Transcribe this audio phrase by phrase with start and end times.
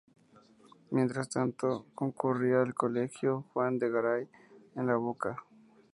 [0.89, 4.27] Mientras tanto concurría al colegio Juan de Garay,
[4.75, 5.37] en La Boca.